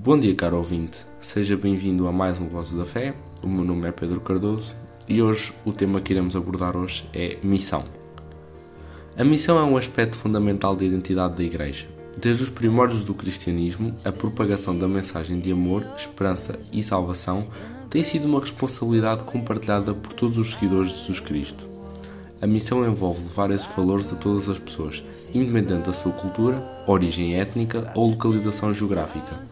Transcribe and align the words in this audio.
Bom 0.00 0.16
dia, 0.16 0.32
caro 0.32 0.58
ouvinte. 0.58 0.96
Seja 1.20 1.56
bem-vindo 1.56 2.06
a 2.06 2.12
mais 2.12 2.38
um 2.40 2.46
Vozes 2.46 2.72
da 2.72 2.84
Fé. 2.84 3.16
O 3.42 3.48
meu 3.48 3.64
nome 3.64 3.88
é 3.88 3.90
Pedro 3.90 4.20
Cardoso 4.20 4.76
e 5.08 5.20
hoje 5.20 5.52
o 5.64 5.72
tema 5.72 6.00
que 6.00 6.12
iremos 6.12 6.36
abordar 6.36 6.76
hoje 6.76 7.04
é 7.12 7.36
missão. 7.42 7.84
A 9.16 9.24
missão 9.24 9.58
é 9.58 9.64
um 9.64 9.76
aspecto 9.76 10.16
fundamental 10.16 10.76
da 10.76 10.84
identidade 10.84 11.34
da 11.34 11.42
Igreja. 11.42 11.88
Desde 12.16 12.44
os 12.44 12.48
primórdios 12.48 13.02
do 13.02 13.12
cristianismo, 13.12 13.92
a 14.04 14.12
propagação 14.12 14.78
da 14.78 14.86
mensagem 14.86 15.40
de 15.40 15.50
amor, 15.50 15.84
esperança 15.96 16.56
e 16.72 16.80
salvação 16.80 17.48
tem 17.90 18.04
sido 18.04 18.28
uma 18.28 18.38
responsabilidade 18.38 19.24
compartilhada 19.24 19.92
por 19.94 20.12
todos 20.12 20.38
os 20.38 20.52
seguidores 20.52 20.92
de 20.92 20.98
Jesus 20.98 21.18
Cristo. 21.18 21.67
A 22.40 22.46
missão 22.46 22.86
envolve 22.86 23.20
levar 23.22 23.50
esses 23.50 23.66
valores 23.74 24.12
a 24.12 24.16
todas 24.16 24.48
as 24.48 24.60
pessoas, 24.60 25.02
independente 25.34 25.86
da 25.86 25.92
sua 25.92 26.12
cultura, 26.12 26.62
origem 26.86 27.34
étnica 27.34 27.90
ou 27.96 28.10
localização 28.10 28.72
geográfica. 28.72 29.42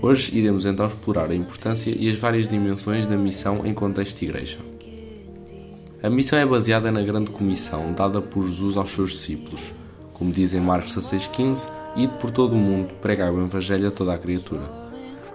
Hoje 0.00 0.36
iremos 0.36 0.64
então 0.64 0.86
explorar 0.86 1.30
a 1.30 1.34
importância 1.34 1.94
e 1.94 2.08
as 2.08 2.18
várias 2.18 2.48
dimensões 2.48 3.06
da 3.06 3.16
missão 3.16 3.66
em 3.66 3.74
contexto 3.74 4.18
de 4.18 4.24
igreja. 4.24 4.58
A 6.02 6.08
missão 6.08 6.38
é 6.38 6.46
baseada 6.46 6.90
na 6.90 7.02
grande 7.02 7.30
comissão 7.30 7.92
dada 7.92 8.22
por 8.22 8.46
Jesus 8.46 8.78
aos 8.78 8.90
seus 8.90 9.10
discípulos, 9.10 9.74
como 10.14 10.32
diz 10.32 10.54
em 10.54 10.60
Marcos 10.60 10.96
16,15, 10.96 11.68
e 11.96 12.08
por 12.08 12.30
todo 12.30 12.54
o 12.54 12.58
mundo 12.58 12.94
pregar 13.02 13.30
o 13.32 13.44
Evangelho 13.44 13.88
a 13.88 13.90
toda 13.90 14.14
a 14.14 14.18
criatura. 14.18 14.62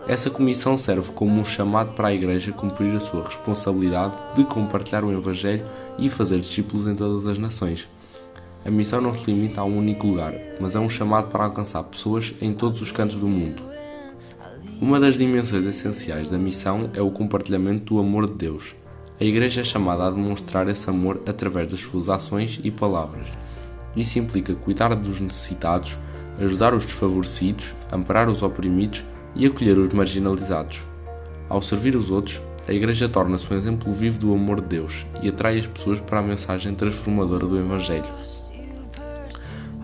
Essa 0.07 0.29
comissão 0.29 0.77
serve 0.77 1.11
como 1.11 1.41
um 1.41 1.43
chamado 1.43 1.93
para 1.93 2.07
a 2.07 2.13
Igreja 2.13 2.53
cumprir 2.53 2.95
a 2.95 2.99
sua 2.99 3.25
responsabilidade 3.25 4.15
de 4.35 4.45
compartilhar 4.45 5.03
o 5.03 5.11
Evangelho 5.11 5.65
e 5.99 6.09
fazer 6.09 6.39
discípulos 6.39 6.87
em 6.87 6.95
todas 6.95 7.27
as 7.27 7.37
nações. 7.37 7.89
A 8.65 8.71
missão 8.71 9.01
não 9.01 9.13
se 9.13 9.29
limita 9.29 9.59
a 9.59 9.65
um 9.65 9.77
único 9.77 10.07
lugar, 10.07 10.33
mas 10.61 10.75
é 10.75 10.79
um 10.79 10.89
chamado 10.89 11.27
para 11.27 11.43
alcançar 11.43 11.83
pessoas 11.83 12.33
em 12.41 12.53
todos 12.53 12.81
os 12.81 12.89
cantos 12.89 13.17
do 13.17 13.27
mundo. 13.27 13.61
Uma 14.79 14.97
das 14.97 15.17
dimensões 15.17 15.65
essenciais 15.65 16.29
da 16.29 16.37
missão 16.37 16.89
é 16.93 17.01
o 17.01 17.11
compartilhamento 17.11 17.93
do 17.93 17.99
amor 17.99 18.27
de 18.27 18.33
Deus. 18.33 18.75
A 19.19 19.25
Igreja 19.25 19.59
é 19.59 19.63
chamada 19.65 20.05
a 20.05 20.11
demonstrar 20.11 20.69
esse 20.69 20.89
amor 20.89 21.21
através 21.27 21.71
das 21.71 21.81
suas 21.81 22.07
ações 22.07 22.61
e 22.63 22.71
palavras. 22.71 23.27
Isso 23.93 24.19
implica 24.19 24.55
cuidar 24.55 24.95
dos 24.95 25.19
necessitados, 25.19 25.97
ajudar 26.39 26.73
os 26.73 26.85
desfavorecidos, 26.85 27.73
amparar 27.91 28.29
os 28.29 28.41
oprimidos 28.41 29.03
e 29.37 29.45
acolher 29.45 29.77
os 29.77 29.93
marginalizados. 29.93 30.83
Ao 31.47 31.61
servir 31.61 31.95
os 31.95 32.09
outros, 32.09 32.41
a 32.67 32.73
Igreja 32.73 33.07
torna-se 33.07 33.51
um 33.51 33.55
exemplo 33.55 33.91
vivo 33.93 34.19
do 34.19 34.33
amor 34.33 34.59
de 34.59 34.67
Deus 34.67 35.05
e 35.21 35.29
atrai 35.29 35.59
as 35.59 35.67
pessoas 35.67 36.01
para 36.01 36.19
a 36.19 36.23
mensagem 36.23 36.75
transformadora 36.75 37.45
do 37.45 37.57
Evangelho. 37.57 38.03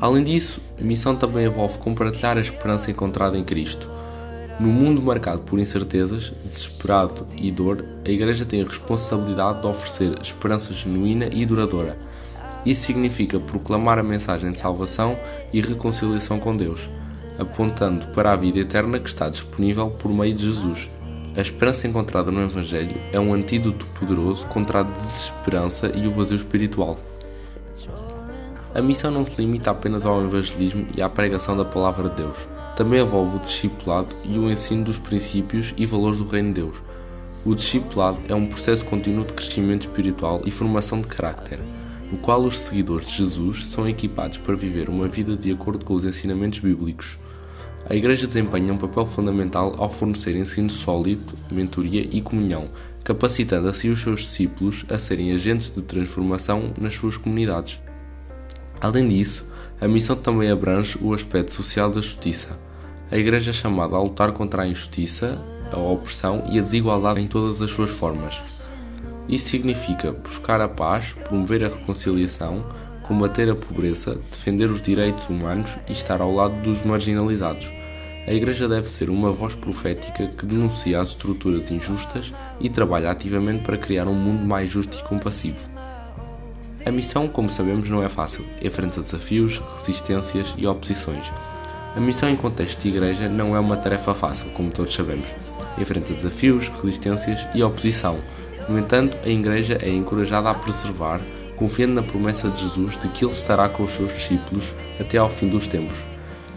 Além 0.02 0.24
disso, 0.24 0.62
a 0.78 0.84
missão 0.84 1.16
também 1.16 1.46
envolve 1.46 1.78
compartilhar 1.78 2.38
a 2.38 2.42
esperança 2.42 2.92
encontrada 2.92 3.38
em 3.38 3.44
Cristo. 3.46 3.88
No 4.60 4.68
mundo 4.68 5.02
marcado 5.02 5.44
por 5.44 5.58
incertezas, 5.60 6.34
desesperado 6.44 7.26
e 7.38 7.50
dor, 7.50 7.86
a 8.06 8.10
Igreja 8.10 8.44
tem 8.44 8.62
a 8.62 8.66
responsabilidade 8.66 9.62
de 9.62 9.68
oferecer 9.68 10.20
esperança 10.22 10.74
genuína 10.74 11.30
e 11.32 11.46
duradoura. 11.46 11.98
Isso 12.66 12.86
significa 12.86 13.40
proclamar 13.40 13.98
a 13.98 14.04
mensagem 14.04 14.52
de 14.52 14.60
salvação 14.60 15.18
e 15.54 15.62
reconciliação 15.62 16.38
com 16.38 16.56
Deus, 16.56 16.90
apontando 17.40 18.08
para 18.08 18.32
a 18.32 18.36
vida 18.36 18.60
eterna 18.60 19.00
que 19.00 19.10
está 19.10 19.30
disponível 19.30 19.90
por 19.90 20.12
meio 20.12 20.34
de 20.34 20.46
Jesus. 20.46 21.04
A 21.36 21.42
esperança 21.42 21.88
encontrada 21.88 22.32
no 22.32 22.44
Evangelho 22.44 22.96
é 23.12 23.20
um 23.20 23.34
antídoto 23.34 23.86
poderoso 23.98 24.46
contra 24.48 24.82
a 24.82 24.84
desesperança 24.84 25.92
e 25.96 26.08
o 26.08 26.12
vazio 26.12 26.38
espiritual. 26.38 26.98
A 28.76 28.82
missão 28.82 29.12
não 29.12 29.26
se 29.26 29.40
limita 29.40 29.72
apenas 29.72 30.06
ao 30.06 30.24
evangelismo 30.24 30.88
e 30.96 31.02
à 31.02 31.10
pregação 31.10 31.56
da 31.56 31.66
palavra 31.66 32.10
de 32.10 32.16
Deus 32.18 32.38
também 32.76 33.02
envolve 33.02 33.38
o 33.38 33.40
discipulado 33.40 34.14
e 34.26 34.38
o 34.38 34.52
ensino 34.52 34.84
dos 34.84 34.98
princípios 34.98 35.74
e 35.78 35.86
valores 35.86 36.18
do 36.18 36.28
Reino 36.28 36.50
de 36.50 36.62
Deus. 36.62 36.78
O 37.46 37.54
discipulado 37.54 38.20
é 38.28 38.34
um 38.34 38.48
processo 38.48 38.86
contínuo 38.86 39.26
de 39.26 39.34
crescimento 39.34 39.82
espiritual 39.82 40.42
e 40.46 40.52
formação 40.52 41.02
de 41.02 41.08
caráter, 41.08 41.60
no 42.14 42.20
qual 42.20 42.44
os 42.44 42.60
seguidores 42.60 43.08
de 43.08 43.18
Jesus 43.18 43.68
são 43.68 43.90
equipados 43.90 44.38
para 44.38 44.54
viver 44.54 44.88
uma 44.88 45.08
vida 45.08 45.36
de 45.36 45.52
acordo 45.52 45.84
com 45.84 45.96
os 45.96 46.06
ensinamentos 46.06 46.60
bíblicos. 46.60 47.18
A 47.90 47.96
Igreja 47.96 48.28
desempenha 48.28 48.72
um 48.72 48.78
papel 48.78 49.08
fundamental 49.08 49.74
ao 49.80 49.90
fornecer 49.90 50.36
ensino 50.36 50.70
sólido, 50.70 51.34
mentoria 51.52 52.08
e 52.12 52.22
comunhão, 52.22 52.70
capacitando 53.04 53.68
assim 53.68 53.90
os 53.90 54.00
seus 54.00 54.20
discípulos 54.20 54.86
a 54.90 55.00
serem 55.00 55.34
agentes 55.34 55.74
de 55.74 55.82
transformação 55.82 56.72
nas 56.80 56.94
suas 56.94 57.18
comunidades. 57.18 57.82
Além 58.80 59.08
disso, 59.08 59.44
a 59.82 59.88
missão 59.88 60.16
também 60.16 60.52
abrange 60.52 61.00
o 61.02 61.16
aspecto 61.16 61.52
social 61.52 61.90
da 61.90 62.00
justiça. 62.00 62.60
A 63.12 63.18
Igreja 63.18 63.50
é 63.50 63.54
chamada 63.54 63.96
a 63.96 64.02
lutar 64.02 64.32
contra 64.34 64.62
a 64.62 64.68
injustiça, 64.68 65.42
a 65.72 65.80
opressão 65.80 66.44
e 66.52 66.60
a 66.60 66.62
desigualdade 66.62 67.22
em 67.22 67.28
todas 67.28 67.60
as 67.60 67.72
suas 67.72 67.90
formas. 67.90 68.53
Isso 69.28 69.50
significa 69.50 70.12
buscar 70.12 70.60
a 70.62 70.68
paz, 70.68 71.14
promover 71.24 71.64
a 71.64 71.70
reconciliação, 71.70 72.64
combater 73.04 73.50
a 73.50 73.56
pobreza, 73.56 74.18
defender 74.32 74.70
os 74.70 74.82
direitos 74.82 75.30
humanos 75.30 75.72
e 75.88 75.94
estar 75.94 76.22
ao 76.22 76.34
lado 76.34 76.56
dos 76.62 76.84
marginalizados. 76.84 77.70
A 78.26 78.34
Igreja 78.34 78.70
deve 78.70 78.90
ser 78.90 79.10
uma 79.10 79.32
voz 79.32 79.54
profética 79.54 80.26
que 80.28 80.46
denuncia 80.46 81.00
as 81.00 81.10
estruturas 81.10 81.70
injustas 81.70 82.34
e 82.60 82.70
trabalha 82.70 83.12
ativamente 83.12 83.64
para 83.64 83.78
criar 83.78 84.08
um 84.08 84.14
mundo 84.14 84.46
mais 84.46 84.72
justo 84.72 84.98
e 84.98 85.04
compassivo. 85.04 85.68
A 86.86 86.92
missão, 86.92 87.28
como 87.28 87.50
sabemos, 87.50 87.90
não 87.90 88.04
é 88.04 88.10
fácil, 88.10 88.46
enfrenta 88.62 89.02
desafios, 89.02 89.62
resistências 89.78 90.54
e 90.58 90.68
oposições. 90.68 91.32
A 91.96 92.00
missão 92.00 92.30
em 92.30 92.36
contexto 92.36 92.82
de 92.82 92.90
igreja 92.90 93.30
não 93.30 93.56
é 93.56 93.60
uma 93.60 93.78
tarefa 93.78 94.14
fácil, 94.14 94.50
como 94.52 94.72
todos 94.72 94.94
sabemos. 94.94 95.26
Enfrenta 95.78 96.14
desafios, 96.14 96.68
resistências 96.68 97.46
e 97.54 97.62
oposição. 97.62 98.20
No 98.70 98.80
entanto, 98.80 99.18
a 99.24 99.30
igreja 99.30 99.78
é 99.82 99.90
encorajada 99.90 100.50
a 100.50 100.54
preservar, 100.54 101.20
confiando 101.56 101.96
na 101.96 102.04
promessa 102.04 102.50
de 102.50 102.62
Jesus 102.62 102.98
de 102.98 103.08
que 103.10 103.26
ele 103.26 103.34
estará 103.34 103.68
com 103.68 103.84
os 103.84 103.92
seus 103.92 104.14
discípulos 104.14 104.74
até 105.00 105.18
ao 105.18 105.30
fim 105.30 105.50
dos 105.50 105.68
tempos. 105.68 105.98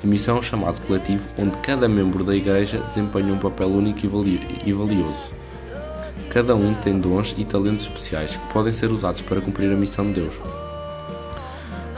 A 0.03 0.07
missão 0.07 0.37
é 0.37 0.41
um 0.41 0.43
chamado 0.43 0.79
coletivo 0.87 1.25
onde 1.39 1.57
cada 1.59 1.89
membro 1.89 2.23
da 2.23 2.35
igreja 2.35 2.79
desempenha 2.79 3.33
um 3.33 3.39
papel 3.39 3.69
único 3.69 4.01
e 4.05 4.73
valioso. 4.73 5.31
Cada 6.31 6.55
um 6.55 6.75
tem 6.75 6.99
dons 6.99 7.35
e 7.37 7.45
talentos 7.45 7.87
especiais 7.87 8.37
que 8.37 8.53
podem 8.53 8.73
ser 8.73 8.93
usados 8.93 9.23
para 9.23 9.41
cumprir 9.41 9.73
a 9.73 9.77
missão 9.77 10.07
de 10.07 10.21
Deus. 10.21 10.35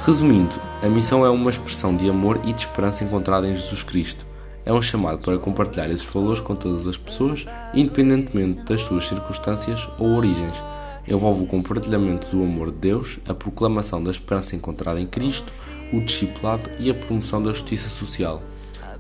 Resumindo, 0.06 0.54
a 0.82 0.86
missão 0.86 1.26
é 1.26 1.28
uma 1.28 1.50
expressão 1.50 1.94
de 1.94 2.08
amor 2.08 2.40
e 2.44 2.52
de 2.52 2.60
esperança 2.60 3.04
encontrada 3.04 3.48
em 3.48 3.54
Jesus 3.54 3.82
Cristo. 3.82 4.27
É 4.68 4.72
um 4.74 4.82
chamado 4.82 5.24
para 5.24 5.38
compartilhar 5.38 5.88
esses 5.88 6.04
valores 6.04 6.40
com 6.40 6.54
todas 6.54 6.86
as 6.86 6.98
pessoas, 6.98 7.46
independentemente 7.72 8.64
das 8.64 8.82
suas 8.82 9.08
circunstâncias 9.08 9.88
ou 9.98 10.08
origens. 10.08 10.62
Envolve 11.08 11.44
o 11.44 11.46
compartilhamento 11.46 12.26
do 12.26 12.42
amor 12.42 12.70
de 12.70 12.76
Deus, 12.76 13.18
a 13.26 13.32
proclamação 13.32 14.04
da 14.04 14.10
esperança 14.10 14.54
encontrada 14.54 15.00
em 15.00 15.06
Cristo, 15.06 15.50
o 15.90 16.02
discipulado 16.02 16.68
e 16.78 16.90
a 16.90 16.94
promoção 16.94 17.42
da 17.42 17.50
justiça 17.50 17.88
social. 17.88 18.42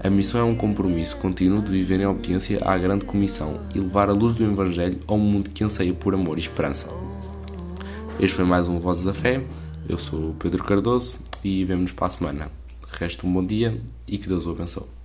A 0.02 0.08
missão 0.08 0.40
é 0.40 0.44
um 0.44 0.54
compromisso 0.54 1.18
contínuo 1.18 1.60
de 1.60 1.70
viver 1.70 2.00
em 2.00 2.06
obediência 2.06 2.62
à 2.64 2.78
grande 2.78 3.04
comissão 3.04 3.60
e 3.74 3.78
levar 3.78 4.08
a 4.08 4.14
luz 4.14 4.36
do 4.36 4.44
Evangelho 4.44 5.00
ao 5.06 5.18
mundo 5.18 5.50
que 5.50 5.62
anseia 5.62 5.92
por 5.92 6.14
amor 6.14 6.38
e 6.38 6.40
esperança. 6.40 6.88
Este 8.18 8.36
foi 8.36 8.46
mais 8.46 8.70
um 8.70 8.78
Vozes 8.78 9.04
da 9.04 9.12
Fé. 9.12 9.44
Eu 9.86 9.98
sou 9.98 10.34
Pedro 10.38 10.64
Cardoso 10.64 11.16
e 11.44 11.62
vemo-nos 11.66 11.92
para 11.92 12.06
a 12.06 12.10
semana. 12.10 12.50
Resta 12.86 13.26
um 13.26 13.32
bom 13.34 13.44
dia 13.44 13.78
e 14.06 14.16
que 14.16 14.28
Deus 14.28 14.46
o 14.46 14.52
abençoe. 14.52 14.97